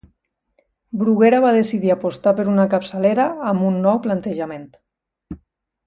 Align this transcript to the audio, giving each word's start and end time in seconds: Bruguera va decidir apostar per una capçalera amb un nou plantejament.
Bruguera 1.01 1.41
va 1.43 1.51
decidir 1.57 1.93
apostar 1.97 2.33
per 2.41 2.47
una 2.55 2.65
capçalera 2.73 3.29
amb 3.53 3.69
un 3.71 3.79
nou 3.87 4.01
plantejament. 4.09 4.69